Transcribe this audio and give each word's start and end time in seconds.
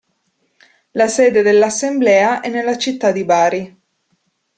La 0.93 1.07
sede 1.09 1.43
dell'assemblea 1.43 2.39
è 2.41 2.49
nella 2.49 2.75
città 2.75 3.11
di 3.11 3.23
Bari. 3.23 3.81